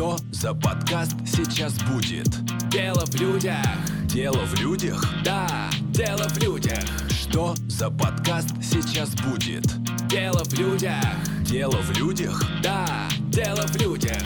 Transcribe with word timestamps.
Что 0.00 0.16
за 0.32 0.54
подкаст 0.54 1.14
сейчас 1.26 1.74
будет? 1.82 2.26
Дело 2.70 3.04
в 3.04 3.14
людях. 3.20 3.62
Дело 4.06 4.46
в 4.46 4.58
людях? 4.58 5.04
Да, 5.22 5.68
дело 5.90 6.26
в 6.26 6.38
людях. 6.38 6.82
Что 7.10 7.54
за 7.68 7.90
подкаст 7.90 8.48
сейчас 8.62 9.14
будет? 9.16 9.66
Дело 10.08 10.42
в 10.44 10.54
людях. 10.54 11.04
Дело 11.42 11.76
в 11.82 11.98
людях? 11.98 12.42
Да, 12.62 13.10
дело 13.28 13.66
в 13.66 13.76
людях. 13.76 14.22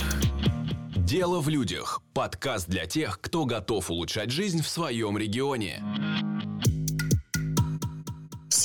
Дело 0.94 1.40
в 1.40 1.48
людях. 1.48 2.00
Подкаст 2.12 2.68
для 2.68 2.86
тех, 2.86 3.20
кто 3.20 3.44
готов 3.44 3.90
улучшать 3.90 4.30
жизнь 4.30 4.62
в 4.62 4.68
своем 4.68 5.18
регионе. 5.18 5.82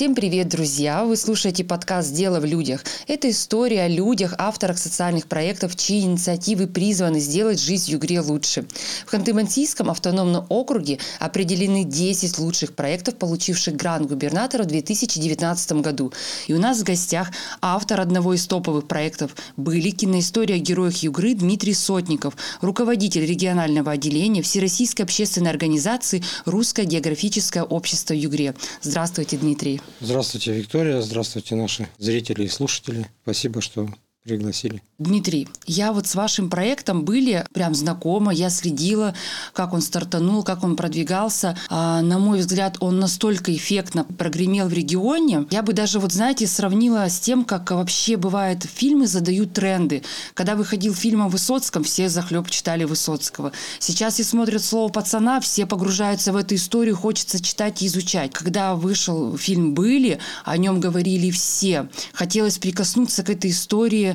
Всем 0.00 0.14
привет, 0.14 0.48
друзья! 0.48 1.04
Вы 1.04 1.14
слушаете 1.14 1.62
подкаст 1.62 2.14
«Дело 2.14 2.40
в 2.40 2.46
людях». 2.46 2.86
Это 3.06 3.28
история 3.28 3.82
о 3.82 3.88
людях, 3.88 4.34
авторах 4.38 4.78
социальных 4.78 5.26
проектов, 5.26 5.76
чьи 5.76 6.00
инициативы 6.00 6.68
призваны 6.68 7.20
сделать 7.20 7.60
жизнь 7.60 7.84
в 7.84 7.88
Югре 7.90 8.20
лучше. 8.20 8.64
В 9.04 9.12
Ханты-Мансийском 9.12 9.90
автономном 9.90 10.46
округе 10.48 11.00
определены 11.18 11.84
10 11.84 12.38
лучших 12.38 12.74
проектов, 12.74 13.16
получивших 13.16 13.76
грант 13.76 14.08
губернатора 14.08 14.62
в 14.62 14.68
2019 14.68 15.72
году. 15.82 16.14
И 16.46 16.54
у 16.54 16.58
нас 16.58 16.80
в 16.80 16.84
гостях 16.84 17.30
автор 17.60 18.00
одного 18.00 18.32
из 18.32 18.46
топовых 18.46 18.88
проектов 18.88 19.36
были 19.58 19.90
киноистория 19.90 20.56
о 20.56 20.60
героях 20.60 20.96
Югры 21.02 21.34
Дмитрий 21.34 21.74
Сотников, 21.74 22.38
руководитель 22.62 23.26
регионального 23.26 23.92
отделения 23.92 24.40
Всероссийской 24.40 25.04
общественной 25.04 25.50
организации 25.50 26.22
«Русское 26.46 26.86
географическое 26.86 27.64
общество 27.64 28.14
Югре». 28.14 28.54
Здравствуйте, 28.80 29.36
Дмитрий. 29.36 29.82
Здравствуйте, 30.00 30.52
Виктория. 30.52 31.00
Здравствуйте, 31.00 31.56
наши 31.56 31.88
зрители 31.98 32.44
и 32.44 32.48
слушатели. 32.48 33.06
Спасибо, 33.22 33.60
что 33.60 33.88
пригласили. 34.24 34.82
Дмитрий, 34.98 35.48
я 35.66 35.92
вот 35.92 36.06
с 36.06 36.14
вашим 36.14 36.50
проектом 36.50 37.04
были 37.04 37.46
прям 37.54 37.74
знакома, 37.74 38.32
я 38.32 38.50
следила, 38.50 39.14
как 39.54 39.72
он 39.72 39.80
стартанул, 39.80 40.42
как 40.42 40.62
он 40.62 40.76
продвигался. 40.76 41.56
А, 41.70 42.02
на 42.02 42.18
мой 42.18 42.40
взгляд, 42.40 42.76
он 42.80 43.00
настолько 43.00 43.54
эффектно 43.54 44.04
прогремел 44.04 44.68
в 44.68 44.74
регионе. 44.74 45.46
Я 45.50 45.62
бы 45.62 45.72
даже, 45.72 45.98
вот 46.00 46.12
знаете, 46.12 46.46
сравнила 46.46 47.08
с 47.08 47.18
тем, 47.18 47.44
как 47.46 47.70
вообще 47.70 48.18
бывает, 48.18 48.64
фильмы 48.64 49.06
задают 49.06 49.54
тренды. 49.54 50.02
Когда 50.34 50.54
выходил 50.54 50.94
фильм 50.94 51.22
о 51.22 51.28
Высоцком, 51.28 51.82
все 51.82 52.10
захлеб 52.10 52.50
читали 52.50 52.84
Высоцкого. 52.84 53.52
Сейчас, 53.78 54.18
если 54.18 54.30
смотрят 54.30 54.62
слово 54.62 54.92
«пацана», 54.92 55.40
все 55.40 55.64
погружаются 55.64 56.32
в 56.32 56.36
эту 56.36 56.56
историю, 56.56 56.94
хочется 56.94 57.42
читать 57.42 57.80
и 57.80 57.86
изучать. 57.86 58.32
Когда 58.32 58.74
вышел 58.74 59.38
фильм 59.38 59.72
«Были», 59.72 60.18
о 60.44 60.58
нем 60.58 60.78
говорили 60.78 61.30
все. 61.30 61.88
Хотелось 62.12 62.58
прикоснуться 62.58 63.22
к 63.22 63.30
этой 63.30 63.50
истории 63.50 64.09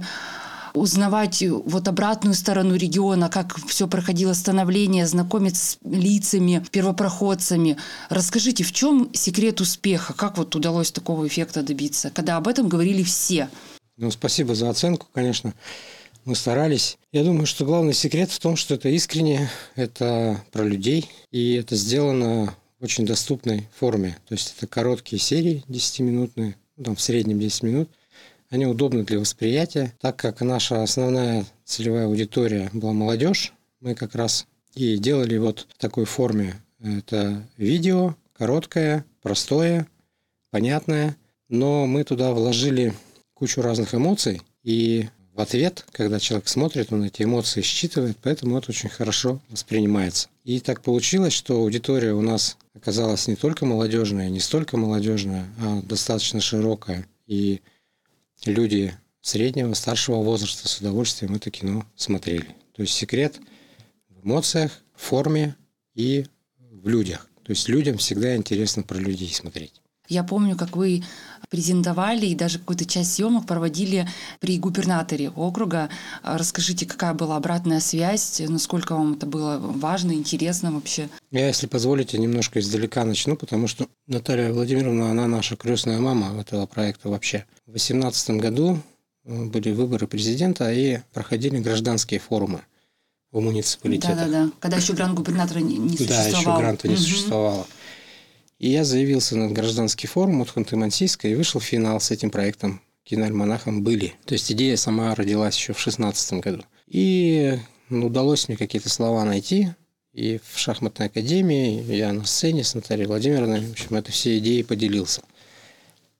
узнавать 0.75 1.41
вот 1.41 1.87
обратную 1.87 2.33
сторону 2.33 2.75
региона, 2.75 3.29
как 3.29 3.55
все 3.67 3.87
проходило 3.87 4.33
становление, 4.33 5.07
знакомиться 5.07 5.71
с 5.71 5.77
лицами, 5.83 6.63
первопроходцами. 6.71 7.77
Расскажите, 8.09 8.63
в 8.63 8.71
чем 8.71 9.09
секрет 9.13 9.61
успеха? 9.61 10.13
Как 10.13 10.37
вот 10.37 10.55
удалось 10.55 10.91
такого 10.91 11.27
эффекта 11.27 11.63
добиться, 11.63 12.11
когда 12.11 12.37
об 12.37 12.47
этом 12.47 12.69
говорили 12.69 13.03
все? 13.03 13.49
Ну, 13.97 14.11
спасибо 14.11 14.55
за 14.55 14.69
оценку, 14.69 15.07
конечно. 15.13 15.53
Мы 16.25 16.35
старались. 16.35 16.97
Я 17.11 17.23
думаю, 17.23 17.45
что 17.45 17.65
главный 17.65 17.93
секрет 17.93 18.31
в 18.31 18.39
том, 18.39 18.55
что 18.55 18.73
это 18.73 18.89
искренне, 18.89 19.49
это 19.75 20.43
про 20.51 20.63
людей, 20.63 21.09
и 21.31 21.53
это 21.53 21.75
сделано 21.75 22.55
в 22.79 22.83
очень 22.83 23.05
доступной 23.05 23.69
форме. 23.77 24.17
То 24.27 24.33
есть 24.33 24.55
это 24.57 24.67
короткие 24.67 25.19
серии, 25.19 25.63
10-минутные, 25.69 26.55
ну, 26.77 26.83
там 26.83 26.95
в 26.95 27.01
среднем 27.01 27.39
10 27.39 27.63
минут– 27.63 27.89
они 28.49 28.65
удобны 28.65 29.03
для 29.03 29.19
восприятия. 29.19 29.93
Так 29.99 30.17
как 30.17 30.41
наша 30.41 30.83
основная 30.83 31.45
целевая 31.63 32.05
аудитория 32.05 32.69
была 32.73 32.93
молодежь, 32.93 33.53
мы 33.79 33.95
как 33.95 34.15
раз 34.15 34.47
и 34.73 34.97
делали 34.97 35.37
вот 35.37 35.67
в 35.75 35.77
такой 35.77 36.05
форме. 36.05 36.55
Это 36.79 37.43
видео, 37.57 38.15
короткое, 38.33 39.05
простое, 39.21 39.87
понятное, 40.51 41.15
но 41.49 41.85
мы 41.85 42.03
туда 42.03 42.31
вложили 42.31 42.93
кучу 43.33 43.61
разных 43.61 43.93
эмоций, 43.93 44.41
и 44.63 45.09
в 45.33 45.41
ответ, 45.41 45.85
когда 45.91 46.17
человек 46.17 46.47
смотрит, 46.47 46.93
он 46.93 47.03
эти 47.03 47.23
эмоции 47.23 47.61
считывает, 47.61 48.17
поэтому 48.21 48.57
это 48.57 48.71
очень 48.71 48.87
хорошо 48.87 49.41
воспринимается. 49.49 50.29
И 50.45 50.61
так 50.61 50.81
получилось, 50.81 51.33
что 51.33 51.57
аудитория 51.57 52.13
у 52.13 52.21
нас 52.21 52.57
оказалась 52.73 53.27
не 53.27 53.35
только 53.35 53.65
молодежная, 53.65 54.29
не 54.29 54.39
столько 54.39 54.77
молодежная, 54.77 55.45
а 55.59 55.81
достаточно 55.81 56.39
широкая. 56.39 57.05
И 57.27 57.59
люди 58.45 58.93
среднего, 59.21 59.73
старшего 59.73 60.17
возраста 60.17 60.67
с 60.67 60.79
удовольствием 60.79 61.35
это 61.35 61.49
кино 61.51 61.85
смотрели. 61.95 62.55
То 62.73 62.81
есть 62.81 62.93
секрет 62.93 63.39
в 64.09 64.25
эмоциях, 64.25 64.71
в 64.95 65.01
форме 65.01 65.55
и 65.93 66.25
в 66.59 66.87
людях. 66.87 67.27
То 67.43 67.51
есть 67.51 67.69
людям 67.69 67.97
всегда 67.97 68.35
интересно 68.35 68.83
про 68.83 68.97
людей 68.97 69.31
смотреть. 69.33 69.81
Я 70.07 70.23
помню, 70.23 70.55
как 70.55 70.75
вы 70.75 71.03
презентовали 71.49 72.25
и 72.25 72.35
даже 72.35 72.59
какую-то 72.59 72.85
часть 72.85 73.13
съемок 73.13 73.45
проводили 73.45 74.07
при 74.39 74.57
губернаторе 74.57 75.29
округа. 75.29 75.89
Расскажите, 76.23 76.85
какая 76.85 77.13
была 77.13 77.37
обратная 77.37 77.79
связь, 77.79 78.41
насколько 78.47 78.93
вам 78.95 79.13
это 79.13 79.25
было 79.25 79.57
важно, 79.59 80.13
интересно 80.13 80.71
вообще? 80.71 81.09
Я, 81.31 81.47
если 81.47 81.67
позволите, 81.67 82.17
немножко 82.17 82.59
издалека 82.59 83.05
начну, 83.05 83.35
потому 83.35 83.67
что 83.67 83.87
Наталья 84.07 84.51
Владимировна, 84.51 85.11
она 85.11 85.27
наша 85.27 85.55
крестная 85.55 85.99
мама 85.99 86.39
этого 86.39 86.65
проекта 86.65 87.09
вообще. 87.09 87.45
В 87.67 87.71
2018 87.71 88.29
году 88.31 88.79
э, 89.25 89.45
были 89.45 89.71
выборы 89.71 90.07
президента 90.07 90.71
и 90.71 90.99
проходили 91.13 91.59
гражданские 91.59 92.19
форумы 92.19 92.61
в 93.31 93.41
муниципалитетах. 93.41 94.17
Да-да-да, 94.17 94.51
когда 94.59 94.77
еще 94.77 94.93
грант 94.93 95.13
губернатора 95.15 95.59
не, 95.59 95.77
не 95.77 95.97
существовало. 95.97 96.31
Да, 96.31 96.39
еще 96.39 96.57
гранта 96.57 96.87
не 96.87 96.93
угу. 96.93 97.01
существовало. 97.03 97.67
И 98.57 98.69
я 98.69 98.83
заявился 98.83 99.35
на 99.35 99.51
гражданский 99.51 100.07
форум 100.07 100.41
от 100.41 100.49
Ханты-Мансийска 100.49 101.27
и 101.27 101.35
вышел 101.35 101.59
в 101.59 101.65
финал 101.65 101.99
с 101.99 102.11
этим 102.11 102.29
проектом 102.29 102.81
киноальманахом 103.03 103.83
«Были». 103.83 104.13
То 104.25 104.33
есть 104.33 104.51
идея 104.51 104.77
сама 104.77 105.13
родилась 105.13 105.55
еще 105.55 105.73
в 105.73 105.83
2016 105.83 106.33
году. 106.41 106.63
И 106.87 107.59
ну, 107.89 108.07
удалось 108.07 108.47
мне 108.47 108.57
какие-то 108.57 108.89
слова 108.89 109.25
найти. 109.25 109.69
И 110.13 110.39
в 110.49 110.57
шахматной 110.57 111.07
академии 111.07 111.83
я 111.93 112.13
на 112.13 112.25
сцене 112.25 112.63
с 112.63 112.73
Натальей 112.73 113.05
Владимировной, 113.05 113.59
в 113.59 113.71
общем, 113.71 113.95
это 113.95 114.11
все 114.11 114.37
идеи 114.37 114.61
поделился. 114.61 115.21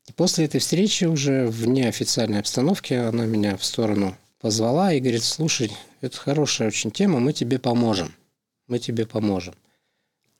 И 0.08 0.12
после 0.12 0.46
этой 0.46 0.60
встречи 0.60 1.06
уже 1.06 1.48
в 1.48 1.66
неофициальной 1.66 2.40
обстановке 2.40 3.00
она 3.00 3.26
меня 3.26 3.56
в 3.56 3.64
сторону 3.64 4.16
позвала 4.42 4.92
и 4.92 5.00
говорит, 5.00 5.24
слушай, 5.24 5.72
это 6.02 6.18
хорошая 6.18 6.68
очень 6.68 6.92
тема, 6.92 7.20
мы 7.22 7.32
тебе 7.32 7.58
поможем. 7.58 8.14
Мы 8.68 8.80
тебе 8.80 9.08
поможем. 9.08 9.56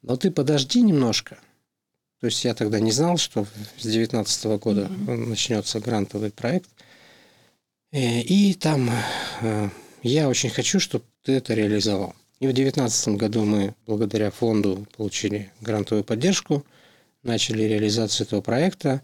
Но 0.02 0.18
ты 0.18 0.32
подожди 0.32 0.82
немножко, 0.82 1.40
то 2.26 2.28
есть 2.30 2.44
я 2.44 2.56
тогда 2.56 2.80
не 2.80 2.92
знал, 2.92 3.18
что 3.18 3.46
с 3.78 3.84
2019 3.84 4.46
года 4.60 4.90
mm-hmm. 4.90 5.16
начнется 5.28 5.80
грантовый 5.80 6.32
проект. 6.32 6.68
Э, 7.92 8.22
и 8.22 8.56
там 8.56 8.90
э, 9.42 9.70
я 10.02 10.28
очень 10.28 10.50
хочу, 10.50 10.80
чтобы 10.80 11.06
ты 11.22 11.34
это 11.34 11.54
реализовал. 11.54 12.16
И 12.40 12.48
в 12.48 12.54
2019 12.54 13.10
году 13.10 13.46
мы 13.46 13.76
благодаря 13.86 14.32
фонду 14.32 14.88
получили 14.98 15.52
грантовую 15.62 16.04
поддержку, 16.04 16.66
начали 17.22 17.62
реализацию 17.62 18.26
этого 18.26 18.42
проекта. 18.42 19.04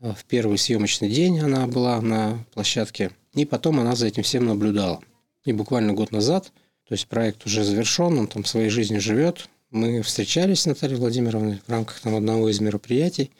Э, 0.00 0.14
в 0.14 0.24
первый 0.24 0.56
съемочный 0.56 1.10
день 1.10 1.40
она 1.40 1.66
была 1.66 2.00
на 2.00 2.42
площадке, 2.54 3.10
и 3.34 3.44
потом 3.44 3.80
она 3.80 3.94
за 3.96 4.06
этим 4.06 4.22
всем 4.22 4.46
наблюдала. 4.46 5.02
И 5.44 5.52
буквально 5.52 5.92
год 5.92 6.10
назад, 6.10 6.52
то 6.88 6.94
есть 6.94 7.06
проект 7.06 7.44
уже 7.44 7.64
завершен, 7.64 8.18
он 8.18 8.28
там 8.28 8.46
своей 8.46 8.70
жизнью 8.70 9.02
живет, 9.02 9.50
мы 9.70 10.02
встречались 10.02 10.62
с 10.62 10.66
Натальей 10.66 10.96
Владимировной 10.96 11.60
в 11.66 11.70
рамках 11.70 12.00
там, 12.00 12.14
одного 12.14 12.48
из 12.48 12.60
мероприятий, 12.60 13.30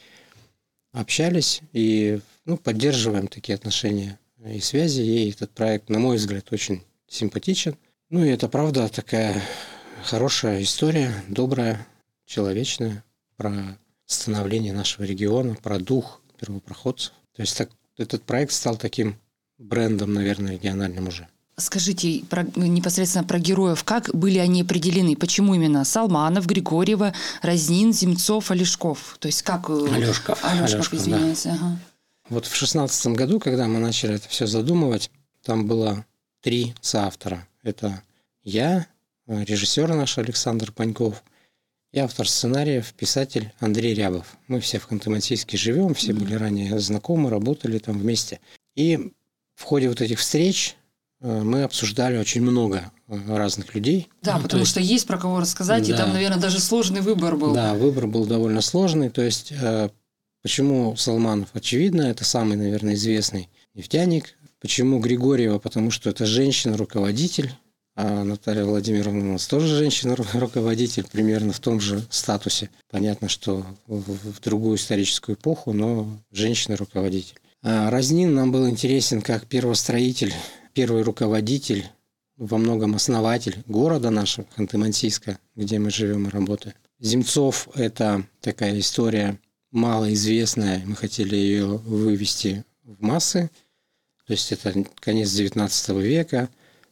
общались 0.92 1.60
и 1.72 2.20
ну, 2.44 2.56
поддерживаем 2.56 3.28
такие 3.28 3.54
отношения 3.54 4.18
и 4.44 4.60
связи. 4.60 5.00
Ей 5.02 5.30
этот 5.30 5.50
проект, 5.50 5.88
на 5.88 5.98
мой 5.98 6.16
взгляд, 6.16 6.52
очень 6.52 6.82
симпатичен. 7.08 7.76
Ну 8.08 8.24
и 8.24 8.28
это 8.28 8.48
правда 8.48 8.88
такая 8.88 9.42
хорошая 10.04 10.62
история, 10.62 11.12
добрая, 11.28 11.86
человечная, 12.26 13.04
про 13.36 13.78
становление 14.06 14.72
нашего 14.72 15.04
региона, 15.04 15.56
про 15.62 15.78
дух 15.78 16.20
первопроходцев. 16.38 17.12
То 17.34 17.42
есть 17.42 17.56
так, 17.56 17.70
этот 17.96 18.22
проект 18.22 18.52
стал 18.52 18.76
таким 18.76 19.18
брендом, 19.58 20.14
наверное, 20.14 20.54
региональным 20.54 21.08
уже. 21.08 21.28
Скажите 21.60 22.24
про, 22.28 22.42
непосредственно 22.56 23.24
про 23.24 23.38
героев. 23.38 23.84
Как 23.84 24.14
были 24.14 24.38
они 24.38 24.62
определены? 24.62 25.16
Почему 25.16 25.54
именно 25.54 25.84
Салманов, 25.84 26.46
Григорьева, 26.46 27.14
Разнин, 27.42 27.92
Земцов, 27.92 28.50
Олешков? 28.50 29.16
То 29.20 29.26
есть 29.26 29.42
как... 29.42 29.68
Э, 29.70 29.72
Алешков. 29.72 30.44
Алешков, 30.44 30.44
Алешков 30.44 30.94
извиняюсь. 30.94 31.42
Да. 31.44 31.52
Ага. 31.54 31.78
Вот 32.28 32.46
в 32.46 32.54
шестнадцатом 32.54 33.14
году, 33.14 33.40
когда 33.40 33.66
мы 33.66 33.78
начали 33.78 34.14
это 34.14 34.28
все 34.28 34.46
задумывать, 34.46 35.10
там 35.44 35.66
было 35.66 36.04
три 36.40 36.74
соавтора. 36.80 37.46
Это 37.62 38.02
я, 38.42 38.86
режиссер 39.26 39.94
наш 39.94 40.16
Александр 40.18 40.72
Паньков, 40.72 41.22
и 41.92 41.98
автор 41.98 42.28
сценариев, 42.28 42.92
писатель 42.92 43.52
Андрей 43.58 43.94
Рябов. 43.94 44.36
Мы 44.46 44.60
все 44.60 44.78
в 44.78 44.88
Ханты-Мансийске 44.88 45.56
живем, 45.56 45.94
все 45.94 46.12
были 46.12 46.34
ранее 46.34 46.78
знакомы, 46.78 47.30
работали 47.30 47.78
там 47.78 47.98
вместе. 47.98 48.38
И 48.76 49.12
в 49.56 49.64
ходе 49.64 49.88
вот 49.88 50.00
этих 50.00 50.20
встреч 50.20 50.76
Э, 50.76 50.79
мы 51.20 51.62
обсуждали 51.64 52.16
очень 52.16 52.42
много 52.42 52.90
э, 53.08 53.36
разных 53.36 53.74
людей. 53.74 54.08
Да, 54.22 54.32
Ну, 54.34 54.38
то 54.38 54.42
потому 54.44 54.60
есть- 54.60 54.70
что 54.70 54.80
есть 54.80 55.06
про 55.06 55.18
кого 55.18 55.40
рассказать, 55.40 55.88
и 55.88 55.92
Да. 55.92 55.98
там, 55.98 56.12
наверное, 56.12 56.38
даже 56.40 56.60
сложный 56.60 57.00
выбор 57.00 57.36
был. 57.36 57.52
Да, 57.52 57.74
выбор 57.74 58.06
был 58.06 58.24
довольно 58.26 58.60
сложный. 58.62 59.10
То 59.10 59.22
есть, 59.22 59.52
э, 59.52 59.90
почему 60.42 60.96
Салманов? 60.96 61.48
Очевидно, 61.52 62.02
это 62.02 62.24
самый, 62.24 62.56
наверное, 62.56 62.94
известный 62.94 63.48
нефтяник. 63.74 64.34
Почему 64.60 64.98
Григорьева? 65.00 65.58
Потому 65.58 65.90
что 65.90 66.08
это 66.10 66.24
женщина-руководитель. 66.26 67.52
А 67.96 68.24
Наталья 68.24 68.64
Владимировна 68.64 69.28
у 69.30 69.32
нас 69.32 69.46
тоже 69.46 69.76
женщина-руководитель, 69.76 71.04
примерно 71.10 71.52
в 71.52 71.60
том 71.60 71.80
же 71.80 72.02
статусе. 72.08 72.70
Понятно, 72.90 73.28
что 73.28 73.66
в, 73.86 74.00
в 74.32 74.40
другую 74.40 74.76
историческую 74.76 75.36
эпоху, 75.36 75.72
но 75.72 76.08
женщина-руководитель. 76.32 77.36
А 77.62 77.90
Разнин 77.90 78.34
нам 78.34 78.52
был 78.52 78.68
интересен 78.70 79.20
как 79.20 79.46
первостроитель, 79.46 80.32
первый 80.74 81.02
руководитель, 81.02 81.86
во 82.36 82.56
многом 82.56 82.94
основатель 82.94 83.62
города 83.66 84.10
нашего, 84.10 84.46
Ханты-Мансийска, 84.56 85.38
где 85.56 85.78
мы 85.78 85.90
живем 85.90 86.26
и 86.26 86.30
работаем. 86.30 86.74
Земцов– 86.98 87.68
это 87.74 88.24
такая 88.40 88.78
история 88.78 89.38
малоизвестная, 89.72 90.82
мы 90.84 90.96
хотели 90.96 91.36
ее 91.36 91.66
вывести 91.66 92.64
в 92.82 93.02
массы, 93.02 93.50
то 94.26 94.32
есть 94.32 94.52
это 94.52 94.84
конец 95.00 95.28
XIX 95.28 96.00
века, 96.00 96.48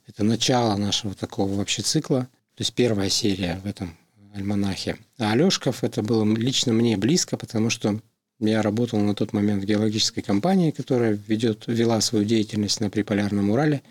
это 0.07 0.25
начало 0.25 0.77
нашего 0.77 1.15
такого 1.15 1.55
вообще 1.55 1.83
цикла, 1.83 2.23
то 2.55 2.63
есть 2.63 2.75
первая 2.75 3.09
серия 3.09 3.61
в 3.63 3.67
этом 3.67 3.97
альманахе. 4.35 4.99
А 5.19 5.33
Алешков 5.33 5.85
это 5.85 6.03
было 6.03 6.25
лично 6.35 6.73
мне 6.73 6.97
близко, 6.97 7.37
потому 7.37 7.71
что 7.71 8.01
я 8.41 8.63
работал 8.63 9.01
на 9.01 9.15
тот 9.15 9.33
момент 9.33 9.63
в 9.63 9.67
геологической 9.67 10.23
компании, 10.23 10.71
которая 10.71 11.19
ведет, 11.27 11.65
вела 11.67 12.01
свою 12.01 12.25
деятельность 12.25 12.81
на 12.81 12.91
Приполярном 12.91 13.51
Урале. 13.51 13.83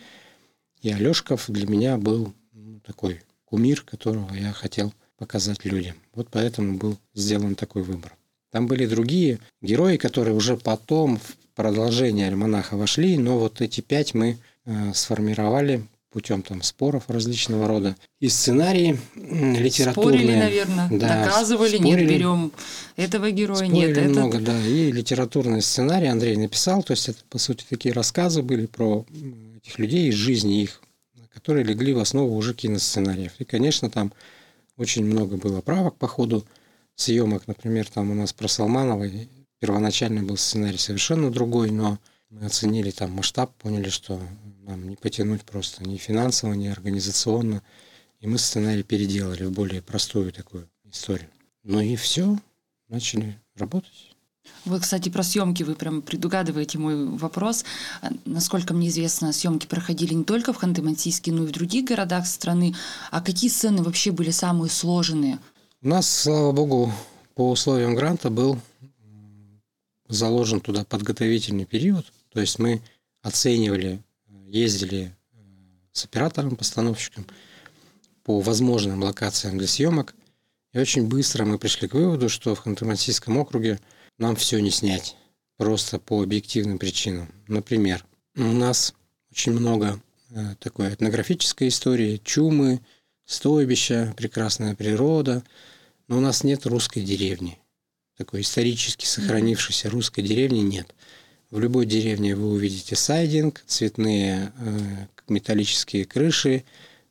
И 0.81 0.89
Алешков 0.89 1.45
для 1.49 1.67
меня 1.67 1.97
был 1.97 2.33
ну, 2.53 2.79
такой 2.85 3.21
кумир, 3.45 3.81
которого 3.81 4.33
я 4.33 4.53
хотел 4.53 4.93
показать 5.17 5.65
людям. 5.65 5.95
Вот 6.13 6.29
поэтому 6.31 6.77
был 6.77 6.97
сделан 7.13 7.55
такой 7.55 7.83
выбор. 7.83 8.15
Там 8.51 8.67
были 8.67 8.85
другие 8.85 9.39
герои, 9.61 9.97
которые 9.97 10.35
уже 10.35 10.55
потом 10.55 11.17
в 11.17 11.35
продолжение 11.55 12.27
альманаха 12.27 12.77
вошли, 12.77 13.17
но 13.17 13.39
вот 13.39 13.61
эти 13.61 13.81
пять 13.81 14.13
мы 14.13 14.37
э, 14.65 14.93
сформировали 14.93 15.83
путем 16.11 16.41
там 16.41 16.61
споров 16.61 17.03
различного 17.07 17.67
рода. 17.67 17.95
И 18.19 18.29
сценарии 18.29 18.99
литературные. 19.15 20.19
Спорили, 20.19 20.35
наверное, 20.39 20.89
Да, 20.91 21.25
доказывали, 21.25 21.77
нет, 21.77 21.99
спорили. 21.99 22.09
берем 22.09 22.51
этого 22.95 23.31
героя, 23.31 23.67
нет, 23.67 23.97
это... 23.97 24.09
много, 24.09 24.39
да. 24.39 24.59
И 24.65 24.91
литературный 24.91 25.61
сценарий 25.61 26.07
Андрей 26.07 26.37
написал. 26.37 26.83
То 26.83 26.91
есть 26.91 27.09
это, 27.09 27.19
по 27.29 27.37
сути, 27.37 27.65
такие 27.69 27.93
рассказы 27.93 28.41
были 28.41 28.65
про 28.65 29.05
этих 29.57 29.79
людей 29.79 30.09
из 30.09 30.15
жизни 30.15 30.63
их, 30.63 30.81
которые 31.33 31.63
легли 31.63 31.93
в 31.93 31.99
основу 31.99 32.35
уже 32.35 32.53
киносценариев. 32.53 33.33
И, 33.39 33.43
конечно, 33.43 33.89
там 33.89 34.13
очень 34.77 35.05
много 35.05 35.37
было 35.37 35.61
правок 35.61 35.97
по 35.97 36.07
ходу 36.07 36.45
съемок. 36.95 37.47
Например, 37.47 37.87
там 37.87 38.11
у 38.11 38.13
нас 38.15 38.33
про 38.33 38.47
Салманова 38.47 39.03
и 39.03 39.27
первоначально 39.59 40.23
был 40.23 40.37
сценарий 40.37 40.77
совершенно 40.77 41.31
другой, 41.31 41.71
но 41.71 41.99
мы 42.29 42.45
оценили 42.45 42.91
там 42.91 43.11
масштаб, 43.11 43.53
поняли, 43.55 43.89
что 43.89 44.21
нам 44.63 44.87
не 44.89 44.95
потянуть 44.95 45.43
просто 45.43 45.83
ни 45.83 45.97
финансово, 45.97 46.53
ни 46.53 46.67
организационно. 46.67 47.63
И 48.19 48.27
мы 48.27 48.37
сценарий 48.37 48.83
переделали 48.83 49.45
в 49.45 49.51
более 49.51 49.81
простую 49.81 50.31
такую 50.31 50.69
историю. 50.85 51.29
Ну 51.63 51.79
и 51.79 51.95
все, 51.95 52.37
начали 52.89 53.39
работать. 53.55 54.11
Вы, 54.65 54.79
кстати, 54.79 55.09
про 55.09 55.23
съемки 55.23 55.63
вы 55.63 55.75
прям 55.75 56.01
предугадываете 56.01 56.77
мой 56.77 57.05
вопрос. 57.05 57.63
А, 58.01 58.09
Насколько 58.25 58.73
мне 58.73 58.87
известно, 58.87 59.33
съемки 59.33 59.67
проходили 59.67 60.13
не 60.13 60.23
только 60.23 60.53
в 60.53 60.63
Ханты-Мансийске, 60.63 61.31
но 61.31 61.43
и 61.43 61.47
в 61.47 61.51
других 61.51 61.85
городах 61.85 62.27
страны. 62.27 62.73
А 63.11 63.21
какие 63.21 63.49
сцены 63.49 63.83
вообще 63.83 64.11
были 64.11 64.31
самые 64.31 64.69
сложные? 64.69 65.39
У 65.81 65.87
нас, 65.87 66.09
слава 66.09 66.51
богу, 66.53 66.91
по 67.35 67.51
условиям 67.51 67.95
гранта 67.95 68.29
был 68.29 68.59
заложен 70.07 70.61
туда 70.61 70.85
подготовительный 70.85 71.65
период. 71.65 72.05
То 72.37 72.41
есть 72.41 72.59
мы 72.59 72.83
оценивали, 73.23 73.99
ездили 74.45 75.11
э, 75.33 75.37
с 75.91 76.05
оператором, 76.05 76.55
постановщиком 76.55 77.25
по 78.21 78.41
возможным 78.41 79.01
локациям 79.01 79.57
для 79.57 79.65
съемок. 79.65 80.13
И 80.71 80.77
очень 80.77 81.07
быстро 81.07 81.45
мы 81.45 81.57
пришли 81.57 81.87
к 81.87 81.95
выводу, 81.95 82.29
что 82.29 82.53
в 82.53 82.63
Ханты-Мансийском 82.63 83.35
округе 83.39 83.79
нам 84.19 84.35
все 84.35 84.59
не 84.59 84.69
снять. 84.69 85.15
Просто 85.57 85.97
по 85.97 86.21
объективным 86.21 86.77
причинам. 86.77 87.27
Например, 87.47 88.05
у 88.35 88.43
нас 88.43 88.93
очень 89.31 89.53
много 89.53 89.99
э, 90.29 90.53
такой 90.59 90.93
этнографической 90.93 91.69
истории, 91.69 92.21
чумы, 92.23 92.81
стойбища, 93.25 94.13
прекрасная 94.15 94.75
природа, 94.75 95.41
но 96.07 96.19
у 96.19 96.21
нас 96.21 96.43
нет 96.43 96.67
русской 96.67 97.01
деревни. 97.01 97.57
Такой 98.15 98.41
исторически 98.41 99.07
сохранившейся 99.07 99.89
русской 99.89 100.21
деревни 100.21 100.59
нет. 100.59 100.93
В 101.49 101.59
любой 101.59 101.85
деревне 101.85 102.35
вы 102.35 102.49
увидите 102.51 102.95
сайдинг, 102.95 103.63
цветные 103.65 104.51
э, 104.59 104.79
металлические 105.29 106.05
крыши, 106.05 106.63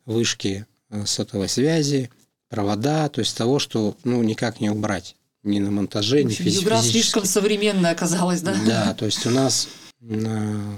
вышки 0.04 0.66
э, 0.90 1.06
сотовой 1.06 1.48
связи, 1.48 2.10
провода, 2.48 3.08
то 3.08 3.20
есть 3.20 3.36
того, 3.36 3.58
что 3.58 3.96
ну, 4.04 4.22
никак 4.22 4.60
не 4.60 4.70
убрать 4.70 5.16
ни 5.42 5.58
на 5.58 5.70
монтаже, 5.70 6.22
ни 6.22 6.32
общем, 6.32 6.44
физи- 6.44 6.60
Югра 6.60 6.76
физически. 6.76 6.92
слишком 6.92 7.24
современная 7.24 7.92
оказалась, 7.92 8.42
да? 8.42 8.54
Да, 8.66 8.94
то 8.94 9.06
есть 9.06 9.24
у 9.26 9.30
нас 9.30 9.68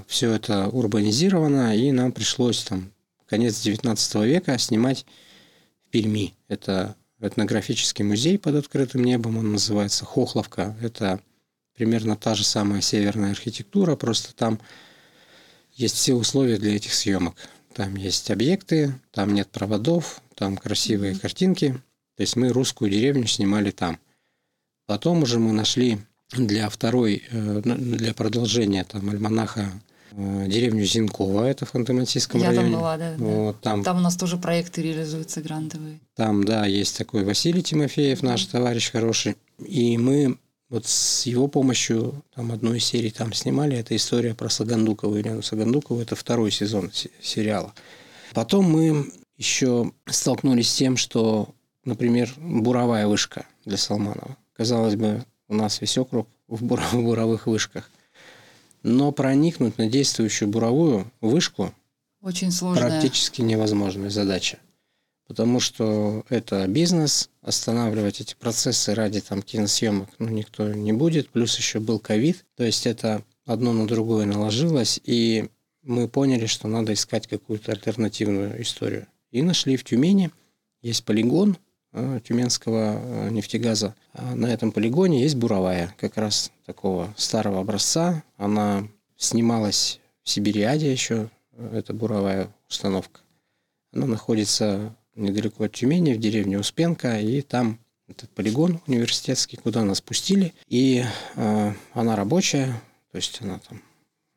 все 0.07 0.31
это 0.31 0.69
урбанизировано, 0.69 1.75
и 1.75 1.91
нам 1.91 2.11
пришлось 2.11 2.63
там 2.63 2.91
конец 3.27 3.61
19 3.61 4.15
века 4.25 4.57
снимать 4.57 5.05
в 5.85 5.91
Перми. 5.91 6.33
Это 6.47 6.95
этнографический 7.19 8.05
музей 8.05 8.39
под 8.39 8.55
открытым 8.55 9.03
небом, 9.03 9.37
он 9.37 9.51
называется 9.51 10.05
Хохловка. 10.05 10.75
Это 10.81 11.19
примерно 11.79 12.17
та 12.17 12.35
же 12.35 12.43
самая 12.43 12.81
северная 12.81 13.31
архитектура, 13.31 13.95
просто 13.95 14.35
там 14.35 14.59
есть 15.73 15.95
все 15.95 16.13
условия 16.13 16.57
для 16.57 16.75
этих 16.75 16.93
съемок. 16.93 17.35
Там 17.73 17.95
есть 17.95 18.29
объекты, 18.31 18.93
там 19.11 19.33
нет 19.33 19.47
проводов, 19.47 20.21
там 20.35 20.57
красивые 20.57 21.15
картинки. 21.15 21.81
То 22.17 22.23
есть 22.23 22.35
мы 22.35 22.49
русскую 22.49 22.91
деревню 22.91 23.27
снимали 23.27 23.71
там. 23.71 23.97
Потом 24.87 25.23
уже 25.23 25.39
мы 25.39 25.53
нашли 25.53 25.99
для 26.33 26.67
второй, 26.67 27.23
э, 27.31 27.61
ну, 27.63 27.75
для 27.77 28.13
продолжения 28.13 28.83
там 28.83 29.09
альманаха 29.09 29.71
э, 30.11 30.47
деревню 30.49 30.83
Зинкова, 30.83 31.45
это 31.45 31.65
в 31.65 31.73
Ханты-Мансийском 31.73 32.41
Я 32.41 32.47
районе. 32.49 32.71
там 32.71 32.79
была, 32.81 32.97
да. 32.97 33.15
да. 33.17 33.23
Вот, 33.23 33.61
там, 33.61 33.83
Там 33.85 33.97
у 33.99 34.01
нас 34.01 34.17
тоже 34.17 34.35
проекты 34.35 34.81
реализуются 34.81 35.39
грантовые. 35.41 36.01
там, 36.15 36.43
да, 36.43 36.65
есть 36.65 36.97
такой 36.97 37.23
Василий 37.23 37.63
Тимофеев, 37.63 38.21
наш 38.21 38.45
товарищ 38.47 38.91
хороший. 38.91 39.37
И 39.65 39.97
мы 39.97 40.37
вот 40.69 40.85
с 40.85 41.25
его 41.25 41.47
помощью 41.47 42.23
там 42.35 42.51
одной 42.51 42.77
из 42.77 42.85
серий 42.85 43.09
там 43.11 43.33
снимали. 43.33 43.77
Это 43.77 43.95
история 43.95 44.33
про 44.35 44.49
Сагандукову, 44.49 45.15
Елену 45.15 45.41
Сагандукову. 45.41 45.99
Это 46.01 46.15
второй 46.15 46.51
сезон 46.51 46.91
се- 46.91 47.09
сериала. 47.21 47.73
Потом 48.33 48.65
мы 48.65 49.11
еще 49.37 49.91
столкнулись 50.05 50.69
с 50.69 50.75
тем, 50.75 50.95
что, 50.97 51.49
например, 51.85 52.31
буровая 52.37 53.07
вышка 53.07 53.45
для 53.65 53.77
Салманова. 53.77 54.37
Казалось 54.53 54.95
бы, 54.95 55.25
у 55.47 55.55
нас 55.55 55.81
весь 55.81 55.97
округ 55.97 56.27
в 56.47 56.63
буровых 56.63 57.47
вышках. 57.47 57.89
Но 58.83 59.11
проникнуть 59.11 59.77
на 59.77 59.87
действующую 59.87 60.49
буровую 60.49 61.11
вышку 61.21 61.73
Очень 62.21 62.51
сложная. 62.51 62.89
практически 62.89 63.41
невозможная 63.41 64.09
задача. 64.09 64.59
Потому 65.29 65.59
что 65.59 66.25
это 66.29 66.67
бизнес, 66.67 67.29
останавливать 67.43 68.19
эти 68.19 68.33
процессы 68.33 68.95
ради 68.95 69.21
там 69.21 69.43
киносъемок 69.43 70.09
ну, 70.17 70.27
никто 70.27 70.73
не 70.73 70.91
будет. 70.91 71.29
Плюс 71.29 71.55
еще 71.55 71.79
был 71.79 71.99
ковид. 71.99 72.45
То 72.55 72.63
есть 72.63 72.87
это 72.87 73.21
одно 73.45 73.71
на 73.71 73.85
другое 73.85 74.25
наложилось. 74.25 74.99
И 75.03 75.47
мы 75.83 76.07
поняли, 76.07 76.47
что 76.47 76.67
надо 76.67 76.93
искать 76.93 77.27
какую-то 77.27 77.71
альтернативную 77.71 78.59
историю. 78.63 79.05
И 79.29 79.43
нашли 79.43 79.77
в 79.77 79.83
Тюмени. 79.83 80.31
Есть 80.81 81.05
полигон 81.05 81.57
э, 81.93 82.21
Тюменского 82.27 82.99
э, 82.99 83.29
нефтегаза. 83.29 83.95
А 84.13 84.33
на 84.33 84.47
этом 84.47 84.71
полигоне 84.71 85.21
есть 85.21 85.35
буровая, 85.35 85.93
как 85.99 86.17
раз 86.17 86.51
такого 86.65 87.13
старого 87.15 87.59
образца. 87.59 88.23
Она 88.35 88.87
снималась 89.15 89.99
в 90.23 90.29
Сибириаде 90.31 90.91
еще, 90.91 91.29
э, 91.51 91.77
это 91.77 91.93
буровая 91.93 92.49
установка. 92.67 93.19
Она 93.93 94.07
находится 94.07 94.95
недалеко 95.19 95.65
от 95.65 95.73
Тюмени, 95.73 96.13
в 96.13 96.19
деревне 96.19 96.59
Успенка, 96.59 97.19
и 97.19 97.41
там 97.41 97.79
этот 98.07 98.29
полигон 98.31 98.81
университетский, 98.87 99.57
куда 99.57 99.83
нас 99.83 100.01
пустили. 100.01 100.53
И 100.67 101.03
э, 101.35 101.73
она 101.93 102.15
рабочая, 102.15 102.81
то 103.11 103.17
есть 103.17 103.39
она 103.41 103.59
там 103.59 103.81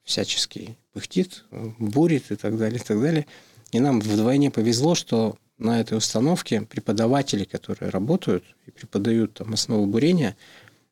всячески 0.05 0.77
пыхтит, 0.93 1.45
бурит 1.79 2.31
и 2.31 2.37
так 2.37 2.59
далее, 2.59 2.79
и 2.79 2.83
так 2.83 3.01
далее. 3.01 3.27
И 3.71 3.81
нам 3.81 4.01
вдвойне 4.01 4.51
повезло, 4.51 4.95
что 4.95 5.37
на 5.59 5.81
этой 5.81 5.97
установке 5.97 6.63
преподаватели, 6.63 7.45
которые 7.45 7.91
работают 7.91 8.45
и 8.67 8.71
преподают 8.71 9.35
там 9.35 9.55
основу 9.55 9.87
бурения, 9.87 10.37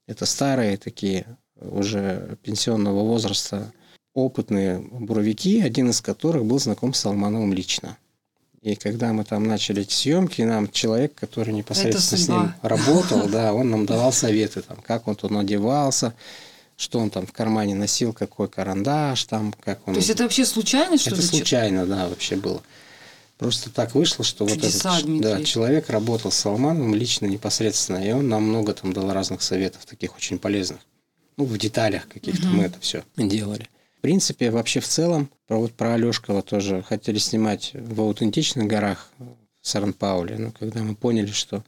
это 0.06 0.26
старые 0.26 0.76
такие 0.76 1.26
уже 1.56 2.38
пенсионного 2.42 3.00
возраста 3.00 3.72
опытные 4.14 4.80
буровики, 4.80 5.60
один 5.60 5.90
из 5.90 6.00
которых 6.00 6.44
был 6.44 6.58
знаком 6.58 6.94
с 6.94 7.00
Салмановым 7.00 7.52
лично. 7.52 7.96
И 8.62 8.74
когда 8.74 9.12
мы 9.14 9.24
там 9.24 9.44
начали 9.44 9.82
эти 9.82 9.94
съемки, 9.94 10.42
нам 10.42 10.70
человек, 10.70 11.14
который 11.14 11.54
непосредственно 11.54 12.20
с 12.20 12.28
ним 12.28 12.54
работал, 12.60 13.26
да, 13.32 13.54
он 13.54 13.70
нам 13.70 13.86
давал 13.86 14.12
советы, 14.12 14.60
там, 14.60 14.78
как 14.82 15.08
он 15.08 15.16
тут 15.16 15.32
одевался, 15.32 16.14
что 16.76 16.98
он 16.98 17.08
там 17.08 17.26
в 17.26 17.32
кармане 17.32 17.74
носил, 17.74 18.12
какой 18.12 18.48
карандаш, 18.48 19.24
там, 19.24 19.54
как 19.64 19.86
он... 19.88 19.94
То 19.94 20.00
есть 20.00 20.10
это 20.10 20.24
вообще 20.24 20.44
случайность, 20.44 21.04
что 21.04 21.14
Это 21.14 21.22
случайно, 21.22 21.86
да, 21.86 22.08
вообще 22.08 22.36
было. 22.36 22.62
Просто 23.38 23.70
так 23.70 23.94
вышло, 23.94 24.22
что 24.22 24.44
вот 24.44 24.52
Чудеса, 24.52 24.96
этот 24.96 25.06
Дмитрий. 25.06 25.30
да, 25.30 25.42
человек 25.42 25.88
работал 25.88 26.30
с 26.30 26.36
Салмановым 26.36 26.94
лично, 26.94 27.24
непосредственно, 27.24 27.96
и 27.96 28.12
он 28.12 28.28
нам 28.28 28.42
много 28.42 28.74
там 28.74 28.92
дал 28.92 29.10
разных 29.10 29.40
советов, 29.40 29.86
таких 29.86 30.14
очень 30.14 30.38
полезных. 30.38 30.80
Ну, 31.38 31.46
в 31.46 31.56
деталях 31.56 32.06
каких-то 32.06 32.46
мы 32.48 32.64
это 32.64 32.78
все 32.80 33.02
делали. 33.16 33.70
В 34.00 34.02
принципе, 34.02 34.50
вообще 34.50 34.80
в 34.80 34.88
целом, 34.88 35.28
вот 35.50 35.74
про 35.74 35.92
Алешкова 35.92 36.40
тоже 36.40 36.80
хотели 36.80 37.18
снимать 37.18 37.72
в 37.74 38.00
аутентичных 38.00 38.66
горах 38.66 39.10
в 39.18 39.36
Саран-Пауле, 39.60 40.38
но 40.38 40.52
когда 40.52 40.82
мы 40.82 40.94
поняли, 40.94 41.26
что 41.26 41.62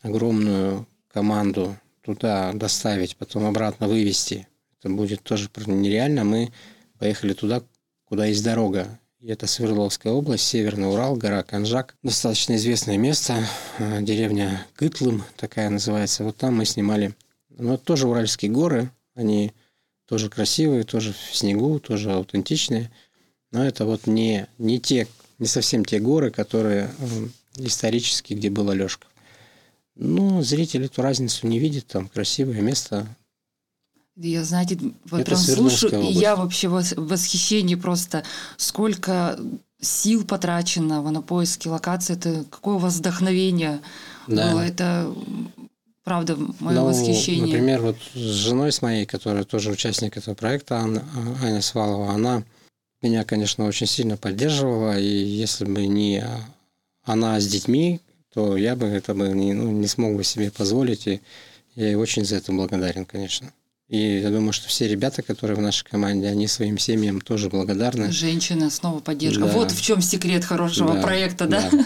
огромную 0.00 0.86
команду 1.12 1.76
туда 2.00 2.54
доставить, 2.54 3.16
потом 3.18 3.44
обратно 3.44 3.86
вывести, 3.86 4.48
это 4.78 4.88
будет 4.88 5.22
тоже 5.24 5.50
нереально, 5.66 6.24
мы 6.24 6.54
поехали 6.98 7.34
туда, 7.34 7.62
куда 8.06 8.24
есть 8.24 8.42
дорога. 8.42 8.98
И 9.20 9.28
это 9.28 9.46
Свердловская 9.46 10.10
область, 10.10 10.46
Северный 10.46 10.90
Урал, 10.90 11.16
гора 11.16 11.42
Канжак. 11.42 11.96
Достаточно 12.02 12.56
известное 12.56 12.96
место, 12.96 13.46
э, 13.78 14.00
деревня 14.00 14.66
Кытлым 14.74 15.22
такая 15.36 15.68
называется. 15.68 16.24
Вот 16.24 16.38
там 16.38 16.56
мы 16.56 16.64
снимали. 16.64 17.14
Но 17.50 17.74
это 17.74 17.84
тоже 17.84 18.08
Уральские 18.08 18.50
горы, 18.50 18.90
они 19.14 19.52
тоже 20.12 20.28
красивые, 20.28 20.84
тоже 20.84 21.14
в 21.14 21.34
снегу, 21.34 21.80
тоже 21.80 22.12
аутентичные. 22.12 22.90
Но 23.50 23.64
это 23.64 23.86
вот 23.86 24.06
не, 24.06 24.46
не 24.58 24.78
те, 24.78 25.08
не 25.38 25.46
совсем 25.46 25.86
те 25.86 26.00
горы, 26.00 26.30
которые 26.30 26.90
исторически, 27.56 28.34
где 28.34 28.50
был 28.50 28.68
Алешка. 28.68 29.06
Ну, 29.94 30.42
зритель 30.42 30.84
эту 30.84 31.00
разницу 31.00 31.46
не 31.46 31.58
видит, 31.58 31.86
там 31.86 32.08
красивое 32.08 32.60
место, 32.60 33.06
Я, 34.16 34.44
знаете, 34.44 34.78
вот 35.06 35.20
Это 35.20 35.30
прям 35.30 35.38
слушаю, 35.38 35.92
и 35.94 35.96
область. 35.96 36.20
я 36.20 36.36
вообще 36.36 36.68
в 36.68 36.76
вос- 36.76 37.00
в 37.00 37.08
восхищении 37.08 37.76
просто, 37.76 38.22
сколько 38.58 39.40
сил 39.80 40.26
потрачено 40.26 41.00
на 41.10 41.22
поиски 41.22 41.68
локации, 41.68 42.16
это 42.16 42.44
какое 42.50 42.74
у 42.74 42.78
вас 42.78 42.96
вдохновение 42.96 43.80
Да. 44.26 44.50
было, 44.50 44.60
это 44.60 45.14
правда 46.04 46.36
мое 46.60 46.80
Ну, 46.80 46.86
восхищение. 46.86 47.46
Например, 47.46 47.80
вот 47.82 47.96
с 48.14 48.18
женой 48.18 48.72
с 48.72 48.82
моей, 48.82 49.06
которая 49.06 49.44
тоже 49.44 49.70
участник 49.70 50.16
этого 50.16 50.34
проекта, 50.34 50.78
Анна, 50.78 51.04
Аня 51.42 51.62
Свалова, 51.62 52.12
она 52.12 52.42
меня, 53.02 53.24
конечно, 53.24 53.66
очень 53.66 53.86
сильно 53.86 54.16
поддерживала, 54.16 54.98
и 54.98 55.06
если 55.06 55.64
бы 55.64 55.86
не 55.86 56.24
она 57.04 57.40
с 57.40 57.46
детьми, 57.46 58.00
то 58.32 58.56
я 58.56 58.76
бы 58.76 58.86
это 58.86 59.14
бы 59.14 59.28
не, 59.28 59.52
ну, 59.52 59.70
не 59.70 59.86
смог 59.88 60.16
бы 60.16 60.24
себе 60.24 60.50
позволить, 60.50 61.06
и 61.06 61.20
я 61.74 61.86
ей 61.86 61.94
очень 61.96 62.24
за 62.24 62.36
это 62.36 62.52
благодарен, 62.52 63.04
конечно. 63.04 63.52
И 63.88 64.20
я 64.20 64.30
думаю, 64.30 64.52
что 64.52 64.68
все 64.68 64.88
ребята, 64.88 65.20
которые 65.20 65.56
в 65.56 65.60
нашей 65.60 65.84
команде, 65.84 66.28
они 66.28 66.46
своим 66.46 66.78
семьям 66.78 67.20
тоже 67.20 67.50
благодарны. 67.50 68.10
Женщина, 68.10 68.70
снова 68.70 69.00
поддержка. 69.00 69.44
Да. 69.44 69.52
Вот 69.52 69.70
в 69.70 69.82
чем 69.82 70.00
секрет 70.00 70.44
хорошего 70.44 70.94
Да, 70.94 71.02
проекта, 71.02 71.46
да? 71.46 71.68
да. 71.70 71.84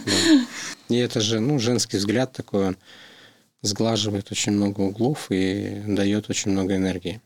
И 0.89 0.97
это 0.97 1.21
же, 1.21 1.41
ну, 1.41 1.59
женский 1.59 1.97
взгляд 1.97 2.33
такой, 2.33 2.69
он 2.69 2.77
сглаживает 3.67 4.31
очень 4.33 4.53
много 4.53 4.81
углов 4.81 5.27
и 5.31 5.83
дает 5.87 6.31
очень 6.31 6.53
много 6.53 6.77
энергии 6.77 7.21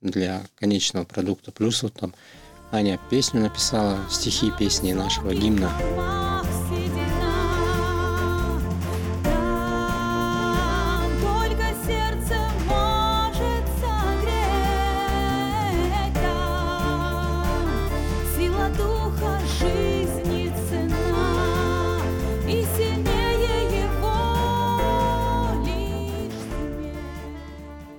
для 0.00 0.42
конечного 0.56 1.04
продукта. 1.04 1.52
Плюс 1.52 1.82
вот 1.82 1.94
там 1.94 2.14
Аня 2.72 3.00
песню 3.10 3.40
написала, 3.40 3.98
стихи 4.10 4.52
песни 4.58 4.92
нашего 4.92 5.32
гимна. 5.34 6.25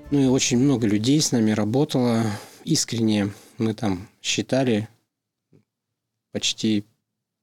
Ну 0.10 0.22
и 0.22 0.26
очень 0.28 0.58
много 0.58 0.88
людей 0.88 1.20
с 1.20 1.34
нами 1.34 1.52
работало. 1.52 2.24
Искренне 2.64 3.34
мы 3.58 3.74
там 3.74 4.08
считали 4.22 4.88
почти 6.32 6.86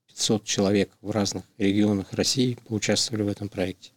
500 0.09 0.44
человек 0.44 0.90
в 1.02 1.11
разных 1.11 1.44
регионах 1.59 2.12
России 2.12 2.56
поучаствовали 2.66 3.23
в 3.23 3.28
этом 3.28 3.50
проекте. 3.50 3.90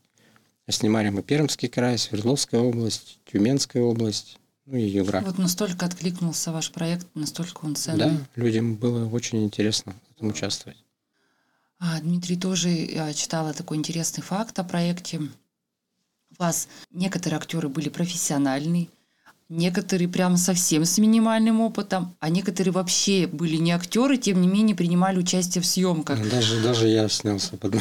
А 0.65 0.73
снимали 0.73 1.07
мы 1.09 1.23
Пермский 1.23 1.69
край, 1.69 1.97
Свердловская 1.97 2.59
область, 2.59 3.19
Тюменская 3.31 3.83
область, 3.83 4.37
ну 4.65 4.75
и 4.75 4.83
Югра. 4.83 5.21
Вот 5.25 5.37
настолько 5.37 5.85
откликнулся 5.85 6.51
ваш 6.51 6.73
проект, 6.73 7.07
настолько 7.13 7.63
он 7.63 7.77
ценный. 7.77 7.99
Да, 7.99 8.17
людям 8.35 8.75
было 8.75 9.07
очень 9.07 9.45
интересно 9.45 9.93
в 10.09 10.17
этом 10.17 10.27
участвовать. 10.27 10.77
А, 11.79 12.01
Дмитрий 12.01 12.35
тоже 12.35 12.67
я 12.67 13.13
читала 13.13 13.53
такой 13.53 13.77
интересный 13.77 14.23
факт 14.23 14.59
о 14.59 14.65
проекте. 14.65 15.21
У 16.39 16.43
вас 16.43 16.67
некоторые 16.91 17.37
актеры 17.37 17.67
были 17.67 17.89
профессиональные, 17.89 18.89
некоторые 19.49 20.07
прям 20.07 20.37
совсем 20.37 20.85
с 20.85 20.99
минимальным 20.99 21.61
опытом, 21.61 22.15
а 22.19 22.29
некоторые 22.29 22.71
вообще 22.73 23.25
были 23.25 23.55
не 23.55 23.71
актеры, 23.71 24.17
тем 24.17 24.41
не 24.41 24.47
менее 24.47 24.75
принимали 24.75 25.17
участие 25.17 25.63
в 25.63 25.65
съемках. 25.65 26.29
Даже, 26.29 26.61
даже 26.61 26.89
я 26.89 27.09
снялся 27.09 27.57
под. 27.57 27.75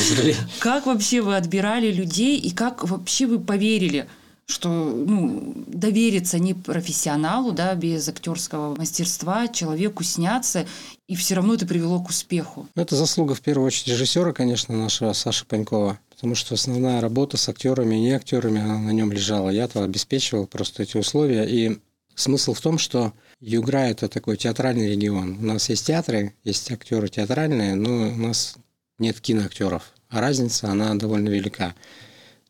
Как 0.58 0.86
вообще 0.86 1.20
вы 1.20 1.36
отбирали 1.36 1.92
людей 1.92 2.36
и 2.36 2.50
как 2.50 2.82
вообще 2.88 3.26
вы 3.26 3.38
поверили, 3.38 4.08
что 4.46 4.68
ну, 4.68 5.54
довериться 5.66 6.38
не 6.38 6.52
профессионалу, 6.52 7.52
да, 7.52 7.74
без 7.74 8.08
актерского 8.08 8.76
мастерства, 8.76 9.48
человеку 9.48 10.02
сняться, 10.02 10.66
и 11.06 11.14
все 11.14 11.36
равно 11.36 11.54
это 11.54 11.66
привело 11.66 12.02
к 12.02 12.10
успеху? 12.10 12.68
Ну, 12.74 12.82
Это 12.82 12.96
заслуга 12.96 13.34
в 13.34 13.40
первую 13.40 13.66
очередь 13.66 13.88
режиссера, 13.88 14.32
конечно, 14.32 14.76
нашего 14.76 15.12
Саши 15.12 15.46
Панькова, 15.46 15.98
потому 16.14 16.34
что 16.34 16.54
основная 16.54 17.00
работа 17.00 17.36
с 17.36 17.48
актерами 17.48 17.96
и 17.96 18.00
не 18.00 18.12
актерами, 18.12 18.60
она 18.60 18.78
на 18.78 18.90
нем 18.90 19.12
лежала. 19.12 19.50
Я-то 19.50 19.82
обеспечивал 19.84 20.46
просто 20.46 20.82
эти 20.82 20.96
условия. 20.96 21.44
И 21.44 21.78
смысл 22.14 22.54
в 22.54 22.60
том, 22.60 22.78
что 22.78 23.12
Югра– 23.40 23.78
это 23.90 24.08
такой 24.08 24.36
театральный 24.36 24.90
регион. 24.90 25.38
У 25.38 25.42
нас 25.42 25.68
есть 25.68 25.86
театры, 25.86 26.34
есть 26.44 26.70
актеры 26.70 27.08
театральные, 27.08 27.74
но 27.74 28.08
у 28.08 28.16
нас 28.16 28.56
нет 28.98 29.20
киноактеров. 29.20 29.92
А 30.08 30.20
разница, 30.20 30.70
она 30.70 30.94
довольно 30.94 31.28
велика. 31.28 31.74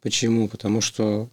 Почему? 0.03 0.49
Потому 0.49 0.81
что 0.81 1.31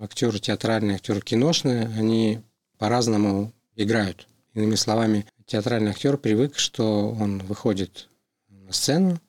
актеры 0.00 0.38
театральные, 0.38 0.96
актеры 0.96 1.20
киношные, 1.20 1.86
они 1.96 2.40
по-разному 2.78 3.52
играют. 3.76 4.26
Иными 4.52 4.74
словами, 4.74 5.26
театральный 5.46 5.92
актер 5.92 6.16
привык, 6.16 6.58
что 6.58 7.10
он 7.10 7.38
выходит 7.38 8.08
на 8.48 8.72
сцену, 8.72 9.20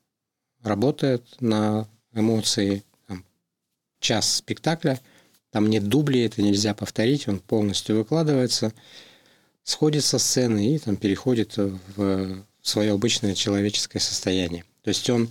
работает 0.62 1.24
на 1.40 1.88
эмоции, 2.16 2.84
там, 3.08 3.24
час 4.00 4.38
спектакля, 4.38 5.00
там 5.52 5.70
нет 5.70 5.88
дублей, 5.88 6.26
это 6.26 6.42
нельзя 6.42 6.74
повторить, 6.74 7.28
он 7.28 7.40
полностью 7.40 7.98
выкладывается, 7.98 8.74
сходит 9.64 10.04
со 10.04 10.18
сцены 10.18 10.76
и 10.76 10.80
там 10.80 10.96
переходит 10.96 11.58
в 11.58 12.44
свое 12.62 12.94
обычное 12.94 13.36
человеческое 13.36 14.00
состояние. 14.00 14.64
То 14.82 14.90
есть 14.90 15.10
он 15.10 15.30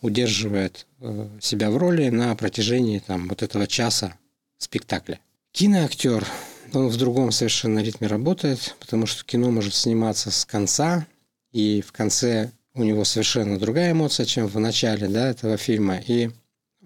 удерживает 0.00 0.86
э, 1.00 1.28
себя 1.40 1.70
в 1.70 1.76
роли 1.76 2.08
на 2.10 2.34
протяжении 2.36 3.00
там, 3.00 3.28
вот 3.28 3.42
этого 3.42 3.66
часа 3.66 4.16
спектакля. 4.58 5.18
Киноактер, 5.52 6.26
он 6.72 6.88
в 6.88 6.96
другом 6.96 7.32
совершенно 7.32 7.80
ритме 7.80 8.06
работает, 8.06 8.76
потому 8.78 9.06
что 9.06 9.24
кино 9.24 9.50
может 9.50 9.74
сниматься 9.74 10.30
с 10.30 10.44
конца, 10.44 11.06
и 11.52 11.80
в 11.80 11.92
конце 11.92 12.52
у 12.76 12.84
него 12.84 13.04
совершенно 13.04 13.58
другая 13.58 13.92
эмоция, 13.92 14.26
чем 14.26 14.46
в 14.46 14.60
начале 14.60 15.08
да, 15.08 15.30
этого 15.30 15.56
фильма. 15.56 15.96
И 16.06 16.30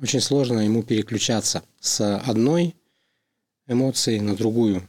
очень 0.01 0.21
сложно 0.21 0.61
ему 0.61 0.83
переключаться 0.83 1.63
с 1.81 2.19
одной 2.19 2.75
эмоции 3.67 4.19
на 4.21 4.37
другую. 4.37 4.89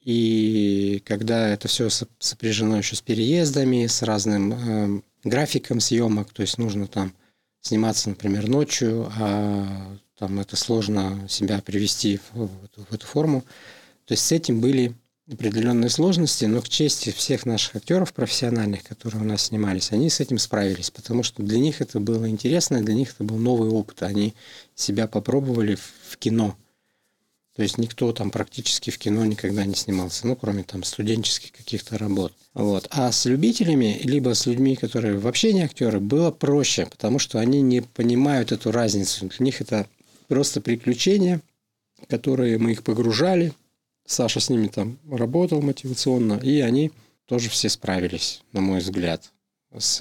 И 0.00 1.02
когда 1.06 1.48
это 1.48 1.68
все 1.68 1.88
сопряжено 2.18 2.78
еще 2.78 2.96
с 2.96 3.00
переездами, 3.00 3.86
с 3.86 4.02
разным 4.02 4.52
э, 4.52 5.02
графиком 5.24 5.80
съемок, 5.80 6.32
то 6.32 6.42
есть 6.42 6.58
нужно 6.58 6.86
там 6.86 7.14
сниматься, 7.60 8.10
например, 8.10 8.48
ночью, 8.48 9.10
а 9.16 9.96
там 10.18 10.40
это 10.40 10.56
сложно 10.56 11.26
себя 11.28 11.62
привести 11.62 12.18
в, 12.32 12.46
в, 12.46 12.64
эту, 12.64 12.84
в 12.84 12.92
эту 12.92 13.06
форму. 13.06 13.42
То 14.04 14.12
есть 14.12 14.24
с 14.24 14.32
этим 14.32 14.60
были 14.60 14.94
определенные 15.30 15.88
сложности, 15.88 16.44
но 16.46 16.60
к 16.60 16.68
чести 16.68 17.10
всех 17.10 17.46
наших 17.46 17.76
актеров 17.76 18.12
профессиональных, 18.12 18.82
которые 18.82 19.22
у 19.22 19.24
нас 19.24 19.46
снимались, 19.46 19.92
они 19.92 20.10
с 20.10 20.20
этим 20.20 20.38
справились, 20.38 20.90
потому 20.90 21.22
что 21.22 21.42
для 21.42 21.58
них 21.58 21.80
это 21.80 22.00
было 22.00 22.28
интересно, 22.28 22.82
для 22.82 22.94
них 22.94 23.12
это 23.12 23.24
был 23.24 23.36
новый 23.36 23.70
опыт, 23.70 24.02
они 24.02 24.34
себя 24.74 25.06
попробовали 25.06 25.76
в, 25.76 26.16
кино. 26.18 26.56
То 27.54 27.62
есть 27.62 27.78
никто 27.78 28.12
там 28.12 28.30
практически 28.30 28.90
в 28.90 28.98
кино 28.98 29.24
никогда 29.24 29.64
не 29.64 29.74
снимался, 29.74 30.26
ну, 30.26 30.36
кроме 30.36 30.62
там 30.62 30.82
студенческих 30.84 31.52
каких-то 31.52 31.98
работ. 31.98 32.32
Вот. 32.54 32.88
А 32.90 33.12
с 33.12 33.26
любителями, 33.26 34.00
либо 34.04 34.34
с 34.34 34.46
людьми, 34.46 34.74
которые 34.74 35.18
вообще 35.18 35.52
не 35.52 35.62
актеры, 35.62 36.00
было 36.00 36.30
проще, 36.30 36.86
потому 36.86 37.18
что 37.18 37.38
они 37.38 37.60
не 37.60 37.82
понимают 37.82 38.52
эту 38.52 38.72
разницу. 38.72 39.26
Для 39.26 39.44
них 39.44 39.60
это 39.60 39.86
просто 40.28 40.60
приключения, 40.60 41.42
которые 42.08 42.58
мы 42.58 42.72
их 42.72 42.82
погружали. 42.82 43.52
Саша 44.06 44.40
с 44.40 44.50
ними 44.50 44.68
там 44.68 44.98
работал 45.10 45.62
мотивационно, 45.62 46.34
и 46.34 46.60
они 46.60 46.92
тоже 47.26 47.48
все 47.48 47.68
справились, 47.68 48.42
на 48.52 48.60
мой 48.60 48.80
взгляд, 48.80 49.32
с, 49.76 49.96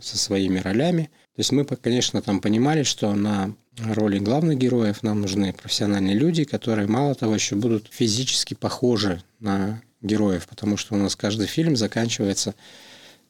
со 0.00 0.18
своими 0.18 0.58
ролями. 0.58 1.10
То 1.34 1.40
есть 1.40 1.52
мы, 1.52 1.64
конечно, 1.64 2.22
там 2.22 2.40
понимали, 2.40 2.82
что 2.82 3.14
на 3.14 3.54
роли 3.78 4.18
главных 4.18 4.58
героев 4.58 5.02
нам 5.02 5.20
нужны 5.20 5.52
профессиональные 5.52 6.14
люди, 6.14 6.44
которые, 6.44 6.88
мало 6.88 7.14
того, 7.14 7.34
еще 7.34 7.56
будут 7.56 7.88
физически 7.90 8.54
похожи 8.54 9.22
на 9.38 9.82
героев, 10.00 10.46
потому 10.48 10.76
что 10.76 10.94
у 10.94 10.98
нас 10.98 11.16
каждый 11.16 11.46
фильм 11.46 11.76
заканчивается 11.76 12.54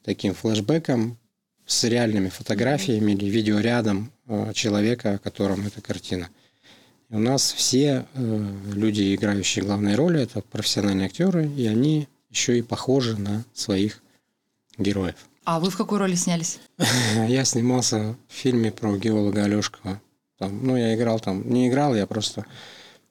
таким 0.03 0.33
флешбеком 0.33 1.17
с 1.65 1.83
реальными 1.85 2.29
фотографиями 2.29 3.13
или 3.13 3.25
видеорядом 3.25 4.11
э, 4.27 4.51
человека, 4.53 5.13
о 5.13 5.17
котором 5.19 5.65
эта 5.65 5.81
картина. 5.81 6.29
У 7.13 7.19
нас 7.19 7.53
все 7.53 8.07
э, 8.15 8.53
люди, 8.73 9.13
играющие 9.13 9.63
главные 9.63 9.95
роли, 9.95 10.19
это 10.19 10.41
профессиональные 10.41 11.05
актеры, 11.05 11.47
и 11.47 11.67
они 11.67 12.07
еще 12.31 12.57
и 12.57 12.63
похожи 12.63 13.15
на 13.15 13.43
своих 13.53 14.01
героев. 14.79 15.13
А 15.43 15.59
вы 15.59 15.69
в 15.69 15.77
какой 15.77 15.99
роли 15.99 16.15
снялись? 16.15 16.57
Я 17.27 17.45
снимался 17.45 18.15
в 18.27 18.33
фильме 18.33 18.71
про 18.71 18.97
геолога 18.97 19.43
Алешкова. 19.43 20.01
Там, 20.39 20.65
ну, 20.65 20.75
я 20.75 20.95
играл 20.95 21.19
там, 21.19 21.47
не 21.47 21.69
играл, 21.69 21.93
я 21.93 22.07
просто 22.07 22.47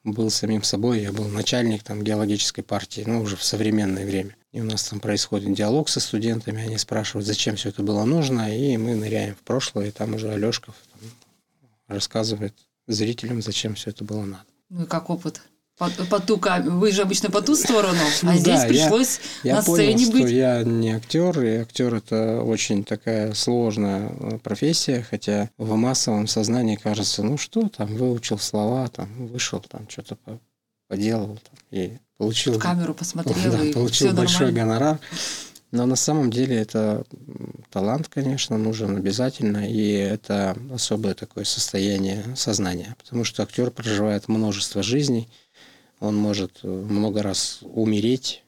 был 0.03 0.31
самим 0.31 0.65
собой, 0.65 1.01
я 1.03 1.13
был 1.13 1.29
начальник 1.29 1.85
там 1.85 2.03
геологической 2.03 2.65
партии, 2.65 3.05
ну, 3.07 3.23
уже 3.23 3.37
в 3.37 3.45
современное 3.45 4.05
время. 4.05 4.35
И 4.51 4.61
у 4.61 4.65
нас 4.65 4.83
там 4.83 4.99
происходит 4.99 5.55
диалог 5.55 5.89
со 5.89 6.01
студентами, 6.01 6.65
они 6.65 6.77
спрашивают, 6.77 7.25
зачем 7.25 7.55
все 7.55 7.69
это 7.69 7.85
было 7.85 8.05
нужно, 8.05 8.53
и 8.53 8.77
мы 8.77 8.97
ныряем 8.97 9.37
в 9.37 9.45
прошлое, 9.45 9.87
и 9.87 9.91
там 9.93 10.15
уже 10.15 10.33
Алешков 10.33 10.75
там, 10.91 11.09
рассказывает 11.87 12.55
зрителям, 12.93 13.43
зачем 13.43 13.75
все 13.75 13.91
это 13.91 14.05
было 14.05 14.23
надо. 14.25 14.45
Ну 14.71 14.85
и 14.85 14.87
как 14.87 15.11
опыт? 15.11 15.43
По, 15.79 15.89
по 16.11 16.21
ту 16.21 16.37
кам- 16.37 16.79
Вы 16.81 16.93
же 16.93 17.03
обычно 17.03 17.31
по 17.31 17.41
ту 17.41 17.57
сторону, 17.57 17.99
а 18.23 18.37
здесь 18.37 18.45
да, 18.45 18.63
я- 18.63 18.69
пришлось 18.69 19.21
Я 19.43 19.57
на 19.57 19.63
понял, 19.63 19.85
сцене 19.99 20.05
что 20.05 20.13
быть. 20.23 20.31
я 20.31 20.63
не 20.63 20.91
актер, 20.93 21.41
и 21.43 21.57
актер 21.57 21.95
это 21.95 22.43
очень 22.43 22.85
такая 22.85 23.33
сложная 23.33 24.11
э, 24.11 24.39
профессия, 24.39 25.05
хотя 25.09 25.49
в 25.57 25.75
массовом 25.77 26.27
сознании 26.27 26.77
кажется, 26.77 27.23
ну 27.23 27.39
что 27.39 27.69
там, 27.69 27.89
выучил 27.97 28.39
слова, 28.39 28.87
там 28.89 29.09
вышел, 29.29 29.61
там 29.61 29.89
что-то 29.89 30.17
по- 30.17 30.39
поделал 30.89 31.39
там, 31.43 31.59
и 31.71 31.99
получил, 32.19 32.53
В 32.55 32.59
камеру 32.59 32.93
посмотрел, 32.95 33.35
да, 33.53 33.65
и 33.65 33.73
получил 33.73 34.13
большой 34.13 34.53
нормально. 34.53 34.75
гонорар. 34.75 35.01
Но 35.73 35.87
на 35.87 35.97
самом 35.97 36.31
деле 36.31 36.57
это 36.57 37.05
талант, 37.71 38.09
конечно, 38.09 38.59
нужен 38.59 38.95
обязательно, 38.97 39.69
и 39.69 39.91
это 39.93 40.57
особое 40.71 41.15
такое 41.15 41.45
состояние 41.45 42.25
сознания, 42.37 42.95
потому 43.03 43.25
что 43.25 43.43
актер 43.43 43.71
проживает 43.71 44.29
множество 44.29 44.83
жизней, 44.83 45.29
он 45.99 46.17
может 46.17 46.61
э, 46.63 46.69
много 46.69 47.23
раз 47.23 47.61
умереть, 47.63 48.43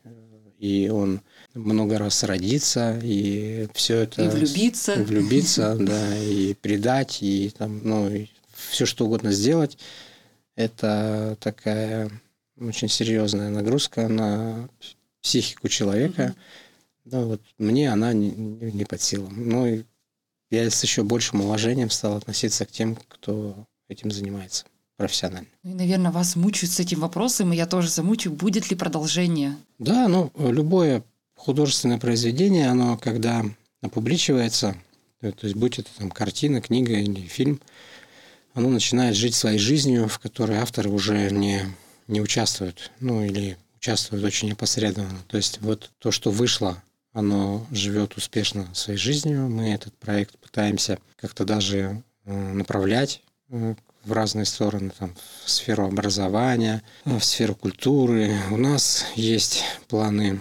и 0.58 0.90
он 0.92 1.22
много 1.54 1.98
раз 1.98 2.24
родиться, 2.24 2.98
и 3.02 3.68
все 3.74 4.00
это... 4.00 4.24
И 4.24 4.28
влюбиться. 4.28 4.94
влюбиться, 4.94 5.76
да, 5.80 6.18
и 6.18 6.54
предать, 6.54 7.22
и 7.22 7.50
там, 7.56 7.80
ну, 7.84 8.26
все 8.54 8.86
что 8.86 9.06
угодно 9.06 9.32
сделать. 9.32 9.78
Это 10.56 11.36
такая 11.40 12.10
очень 12.60 12.88
серьезная 12.88 13.50
нагрузка 13.50 14.08
на 14.08 14.68
психику 15.22 15.68
человека. 15.68 16.34
Ну, 17.04 17.28
вот 17.28 17.42
мне 17.58 17.92
она 17.92 18.12
не, 18.12 18.30
не 18.30 18.84
под 18.84 19.02
силу. 19.02 19.28
Ну, 19.30 19.66
и 19.66 19.84
я 20.50 20.70
с 20.70 20.82
еще 20.82 21.02
большим 21.02 21.42
уважением 21.42 21.90
стал 21.90 22.16
относиться 22.16 22.64
к 22.64 22.70
тем, 22.70 22.96
кто 23.08 23.66
этим 23.88 24.10
занимается 24.10 24.64
профессионально. 24.96 25.48
Ну 25.62 25.72
и, 25.72 25.74
наверное, 25.74 26.12
вас 26.12 26.36
мучают 26.36 26.72
с 26.72 26.80
этим 26.80 27.00
вопросом, 27.00 27.52
и 27.52 27.56
я 27.56 27.66
тоже 27.66 27.90
замучу, 27.90 28.30
будет 28.30 28.70
ли 28.70 28.76
продолжение. 28.76 29.56
Да, 29.78 30.08
ну, 30.08 30.30
любое 30.36 31.04
художественное 31.34 31.98
произведение, 31.98 32.68
оно 32.68 32.96
когда 32.96 33.44
опубличивается, 33.82 34.76
э, 35.20 35.32
то 35.32 35.46
есть 35.46 35.56
будь 35.56 35.78
это 35.78 35.90
там 35.98 36.10
картина, 36.10 36.60
книга 36.60 36.94
или 36.94 37.26
фильм, 37.26 37.60
оно 38.54 38.68
начинает 38.68 39.16
жить 39.16 39.34
своей 39.34 39.58
жизнью, 39.58 40.08
в 40.08 40.18
которой 40.20 40.58
авторы 40.58 40.90
уже 40.90 41.30
не, 41.30 41.62
не 42.06 42.20
участвуют, 42.20 42.92
ну 43.00 43.24
или 43.24 43.58
участвуют 43.76 44.24
очень 44.24 44.52
опосредованно. 44.52 45.18
То 45.26 45.36
есть 45.36 45.60
вот 45.60 45.90
то, 45.98 46.12
что 46.12 46.30
вышло, 46.30 46.82
оно 47.14 47.64
живет 47.70 48.16
успешно 48.16 48.68
своей 48.74 48.98
жизнью. 48.98 49.48
Мы 49.48 49.72
этот 49.72 49.96
проект 49.96 50.36
пытаемся 50.38 50.98
как-то 51.16 51.44
даже 51.44 52.02
э, 52.24 52.52
направлять 52.52 53.22
э, 53.48 53.74
в 54.04 54.12
разные 54.12 54.44
стороны, 54.44 54.92
там, 54.98 55.14
в 55.44 55.50
сферу 55.50 55.86
образования, 55.86 56.82
э, 57.04 57.16
в 57.16 57.24
сферу 57.24 57.54
культуры. 57.54 58.34
У 58.50 58.56
нас 58.56 59.06
есть 59.14 59.62
планы 59.88 60.40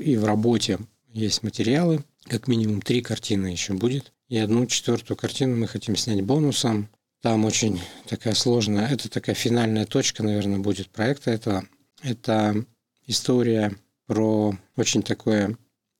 и 0.00 0.16
в 0.16 0.24
работе 0.24 0.78
есть 1.12 1.42
материалы, 1.42 2.04
как 2.28 2.46
минимум 2.46 2.80
три 2.80 3.02
картины 3.02 3.48
еще 3.48 3.74
будет. 3.74 4.12
И 4.28 4.38
одну 4.38 4.64
четвертую 4.66 5.16
картину 5.18 5.56
мы 5.56 5.66
хотим 5.66 5.96
снять 5.96 6.22
бонусом. 6.22 6.88
Там 7.20 7.44
очень 7.44 7.80
такая 8.08 8.34
сложная, 8.34 8.88
это 8.88 9.10
такая 9.10 9.34
финальная 9.34 9.86
точка, 9.86 10.22
наверное, 10.22 10.58
будет 10.58 10.88
проекта 10.88 11.32
этого. 11.32 11.64
Это 12.02 12.64
история 13.06 13.76
про 14.06 14.56
очень 14.76 15.02
такое 15.02 15.56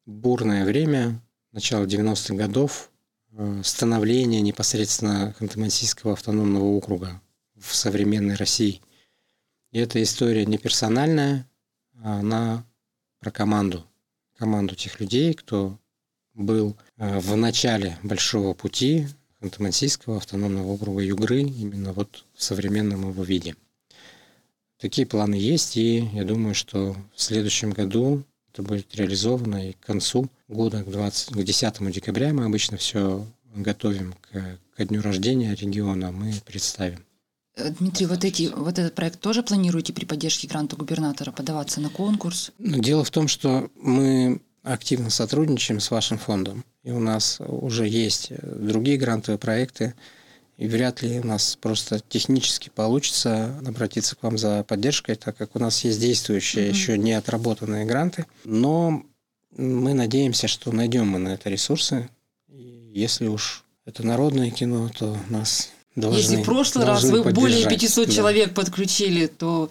бурное 0.07 0.65
время, 0.65 1.21
начало 1.53 1.85
90-х 1.85 2.35
годов, 2.35 2.91
э, 3.33 3.61
становление 3.65 4.41
непосредственно 4.41 5.35
Ханты-Мансийского 5.39 6.13
автономного 6.13 6.65
округа 6.65 7.21
в 7.57 7.75
современной 7.75 8.35
России. 8.35 8.81
И 9.71 9.79
эта 9.79 10.03
история 10.03 10.45
не 10.45 10.59
персональная, 10.59 11.49
а 12.03 12.19
она 12.19 12.65
про 13.21 13.31
команду. 13.31 13.87
Команду 14.37 14.75
тех 14.75 14.99
людей, 15.01 15.35
кто 15.35 15.79
был 16.35 16.77
э, 16.97 17.19
в 17.19 17.37
начале 17.37 17.99
большого 18.03 18.55
пути 18.55 19.07
Ханты-Мансийского 19.41 20.17
автономного 20.17 20.69
округа 20.69 21.03
Югры, 21.03 21.43
именно 21.43 21.93
вот 21.93 22.25
в 22.35 22.43
современном 22.43 23.11
его 23.11 23.23
виде. 23.23 23.57
Такие 24.79 25.07
планы 25.07 25.37
есть, 25.37 25.77
и 25.77 26.09
я 26.13 26.25
думаю, 26.25 26.55
что 26.55 26.97
в 27.15 27.23
следующем 27.23 27.71
году 27.71 28.25
это 28.53 28.63
будет 28.63 28.95
реализовано, 28.95 29.71
и 29.71 29.73
к 29.73 29.81
концу 29.81 30.29
года, 30.49 30.83
к, 30.85 30.91
20, 30.91 31.31
к 31.31 31.43
10 31.43 31.93
декабря 31.93 32.33
мы 32.33 32.45
обычно 32.45 32.77
все 32.77 33.27
готовим 33.55 34.15
к, 34.21 34.59
ко 34.77 34.85
дню 34.85 35.01
рождения 35.03 35.55
региона, 35.55 36.13
мы 36.13 36.35
представим. 36.45 37.05
Э, 37.57 37.71
Дмитрий, 37.71 38.07
вот, 38.07 38.25
эти, 38.25 38.51
вот 38.55 38.79
этот 38.79 38.95
проект 38.95 39.21
тоже 39.21 39.43
планируете 39.43 39.93
при 39.93 40.05
поддержке 40.05 40.49
гранта 40.49 40.77
губернатора 40.77 41.33
подаваться 41.33 41.81
на 41.81 41.89
конкурс? 41.89 42.53
Но 42.59 42.79
дело 42.79 43.05
в 43.05 43.11
том, 43.11 43.29
что 43.29 43.71
мы 43.77 44.41
активно 44.63 45.11
сотрудничаем 45.11 45.81
с 45.81 45.91
вашим 45.91 46.19
фондом, 46.19 46.65
и 46.83 46.91
у 46.93 47.01
нас 47.01 47.41
уже 47.41 47.89
есть 47.89 48.33
другие 48.41 48.97
грантовые 48.97 49.39
проекты, 49.39 49.95
и 50.63 50.69
вряд 50.69 51.03
ли 51.03 51.19
у 51.19 51.27
нас 51.27 51.57
просто 51.61 51.99
технически 52.09 52.71
получится 52.73 53.59
обратиться 53.67 54.15
к 54.15 54.23
вам 54.23 54.39
за 54.39 54.63
поддержкой, 54.63 55.17
так 55.17 55.37
как 55.37 55.57
у 55.57 55.59
нас 55.59 55.83
есть 55.83 56.01
действующие, 56.01 56.67
Мгм. 56.67 56.73
еще 56.73 56.97
не 56.99 57.15
отработанные 57.15 57.85
гранты. 57.85 58.27
Но 58.45 59.03
мы 59.57 59.93
надеемся, 59.93 60.47
что 60.47 60.71
найдем 60.71 61.09
мы 61.09 61.19
на 61.19 61.31
это 61.31 61.51
ресурсы. 61.51 62.09
И 62.49 62.93
если 62.95 63.27
уж 63.27 63.65
это 63.87 64.07
народное 64.07 64.53
кино, 64.53 64.89
то 64.97 65.19
нас 65.29 65.71
должны 65.95 66.19
Если 66.19 66.37
в 66.37 66.45
прошлый 66.45 66.87
раз 66.87 67.05
вы 67.05 67.23
более 67.23 67.65
поддержать. 67.65 67.81
500 67.81 68.07
Да. 68.09 68.13
человек 68.15 68.55
подключили, 68.55 69.27
то 69.27 69.69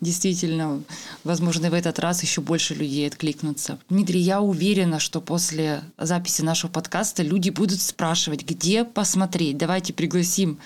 действительно, 0.00 0.82
возможно, 1.24 1.70
в 1.70 1.74
этот 1.74 1.98
раз 1.98 2.22
еще 2.22 2.40
больше 2.40 2.74
людей 2.74 3.06
откликнутся. 3.08 3.78
Дмитрий, 3.88 4.20
я 4.20 4.40
уверена, 4.40 5.00
что 5.00 5.20
после 5.20 5.82
записи 5.98 6.42
нашего 6.42 6.70
подкаста 6.70 7.22
люди 7.22 7.50
будут 7.50 7.80
спрашивать, 7.80 8.44
где 8.44 8.84
посмотреть. 8.84 9.56
Давайте 9.56 9.92
пригласим 9.92 10.58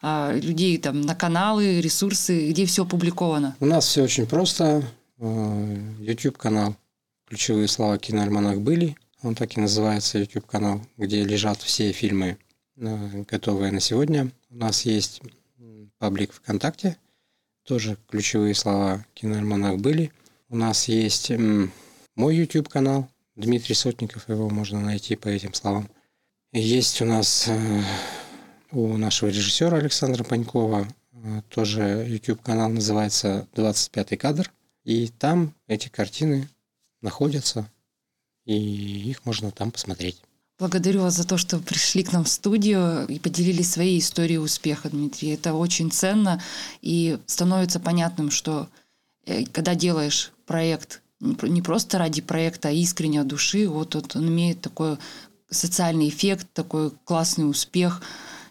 а, 0.00 0.32
людей 0.34 0.76
там 0.78 1.00
на 1.02 1.14
каналы, 1.14 1.80
ресурсы, 1.80 2.50
где 2.50 2.66
все 2.66 2.82
опубликовано. 2.82 3.56
У 3.60 3.66
нас 3.66 3.86
все 3.86 4.02
очень 4.02 4.26
просто. 4.26 4.82
Э, 5.18 5.78
YouTube-канал 6.00 6.74
«Ключевые 7.28 7.68
слова 7.68 7.96
киноальманах» 7.98 8.58
были. 8.58 8.96
Он 9.22 9.36
так 9.36 9.56
и 9.56 9.60
называется, 9.60 10.18
YouTube-канал, 10.18 10.82
где 10.96 11.22
лежат 11.22 11.62
все 11.62 11.92
фильмы, 11.92 12.38
э, 12.76 13.24
готовые 13.28 13.72
на 13.72 13.80
сегодня. 13.80 14.30
У 14.50 14.56
нас 14.56 14.82
есть 14.82 15.22
паблик 15.98 16.32
ВКонтакте, 16.32 16.96
тоже 17.64 17.96
«Ключевые 18.08 18.54
слова 18.54 19.06
киноальманах» 19.14 19.78
были. 19.78 20.12
У 20.48 20.56
нас 20.56 20.88
есть 20.88 21.30
мой 22.14 22.36
YouTube-канал, 22.36 23.08
Дмитрий 23.36 23.74
Сотников, 23.74 24.28
его 24.28 24.50
можно 24.50 24.80
найти 24.80 25.16
по 25.16 25.28
этим 25.28 25.54
словам. 25.54 25.88
Есть 26.52 27.00
у 27.00 27.04
нас 27.04 27.48
э, 27.48 27.82
у 28.72 28.96
нашего 28.96 29.28
режиссера 29.28 29.78
Александра 29.78 30.24
Панькова 30.24 30.86
Э, 31.22 31.42
Тоже 31.48 32.04
YouTube-канал 32.08 32.70
называется 32.70 33.48
«25 33.54 34.16
кадр». 34.16 34.52
И 34.84 35.08
там 35.08 35.54
эти 35.68 35.88
картины 35.88 36.48
находятся, 37.00 37.70
и 38.44 39.10
их 39.10 39.24
можно 39.24 39.52
там 39.52 39.70
посмотреть. 39.70 40.20
Благодарю 40.62 41.00
вас 41.00 41.16
за 41.16 41.26
то, 41.26 41.38
что 41.38 41.58
пришли 41.58 42.04
к 42.04 42.12
нам 42.12 42.22
в 42.22 42.28
студию 42.28 43.04
и 43.08 43.18
поделились 43.18 43.72
своей 43.72 43.98
историей 43.98 44.38
успеха, 44.38 44.90
Дмитрий. 44.90 45.30
Это 45.30 45.54
очень 45.54 45.90
ценно 45.90 46.40
и 46.82 47.18
становится 47.26 47.80
понятным, 47.80 48.30
что 48.30 48.68
э, 49.26 49.44
когда 49.46 49.74
делаешь 49.74 50.30
проект 50.46 51.02
не 51.18 51.34
про- 51.34 51.48
не 51.48 51.62
просто 51.62 51.98
ради 51.98 52.22
проекта, 52.22 52.68
а 52.68 52.70
искренне 52.70 53.20
от 53.22 53.26
души, 53.26 53.66
вот, 53.66 53.96
вот 53.96 54.14
он 54.14 54.28
имеет 54.28 54.60
такой 54.60 54.98
социальный 55.50 56.08
эффект, 56.08 56.46
такой 56.52 56.92
классный 57.02 57.50
успех. 57.50 58.00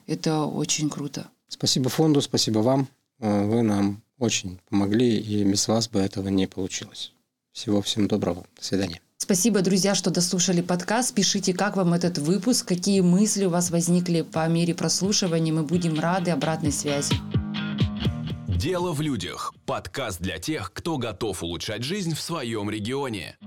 Это 0.06 0.44
очень 0.44 0.90
круто. 0.90 1.30
Спасибо 1.48 1.90
фонду, 1.90 2.20
спасибо 2.20 2.60
вам. 2.60 2.90
Э, 3.20 3.46
Вы 3.46 3.62
нам 3.62 4.02
очень 4.20 4.60
помогли, 4.68 5.18
и 5.18 5.46
без 5.46 5.66
вас 5.70 5.88
бы 5.88 6.00
этого 6.02 6.28
не 6.28 6.46
получилось. 6.46 7.14
Всего 7.54 7.82
всем 7.82 8.10
доброго. 8.10 8.46
До 8.58 8.66
свидания. 8.66 9.00
Спасибо, 9.24 9.62
друзья, 9.62 9.94
что 9.94 10.10
дослушали 10.10 10.62
подкаст. 10.62 11.14
Пишите, 11.14 11.54
как 11.54 11.78
вам 11.78 11.94
этот 11.94 12.18
выпуск, 12.18 12.68
какие 12.68 13.02
мысли 13.02 13.46
у 13.46 13.52
вас 13.52 13.70
возникли 13.70 14.24
по 14.24 14.48
мере 14.48 14.74
прослушивания. 14.74 15.54
Мы 15.54 15.62
будем 15.62 16.00
рады 16.00 16.32
обратной 16.32 16.72
связи. 16.72 17.14
Дело 18.48 18.94
в 18.94 19.02
людях. 19.02 19.54
Подкаст 19.68 20.20
для 20.20 20.40
тех, 20.40 20.74
кто 20.74 20.98
готов 20.98 21.44
улучшать 21.44 21.84
жизнь 21.84 22.16
в 22.16 22.20
своем 22.20 22.72
регионе. 22.72 23.38